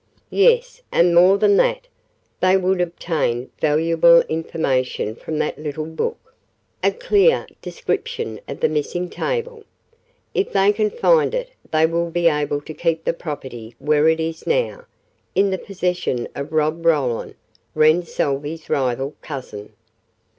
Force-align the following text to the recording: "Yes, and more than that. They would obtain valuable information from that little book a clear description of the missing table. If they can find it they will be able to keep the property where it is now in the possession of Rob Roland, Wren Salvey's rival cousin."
"Yes, 0.31 0.81
and 0.91 1.13
more 1.13 1.37
than 1.37 1.57
that. 1.57 1.87
They 2.39 2.57
would 2.57 2.81
obtain 2.81 3.51
valuable 3.61 4.21
information 4.21 5.13
from 5.15 5.37
that 5.37 5.59
little 5.59 5.85
book 5.85 6.33
a 6.83 6.89
clear 6.91 7.45
description 7.61 8.39
of 8.47 8.61
the 8.61 8.67
missing 8.67 9.11
table. 9.11 9.63
If 10.33 10.53
they 10.53 10.73
can 10.73 10.89
find 10.89 11.35
it 11.35 11.51
they 11.71 11.85
will 11.85 12.09
be 12.09 12.27
able 12.27 12.61
to 12.61 12.73
keep 12.73 13.03
the 13.03 13.13
property 13.13 13.75
where 13.77 14.07
it 14.09 14.19
is 14.19 14.47
now 14.47 14.85
in 15.35 15.51
the 15.51 15.59
possession 15.59 16.27
of 16.33 16.51
Rob 16.51 16.83
Roland, 16.83 17.35
Wren 17.75 18.01
Salvey's 18.01 18.71
rival 18.71 19.13
cousin." 19.21 19.73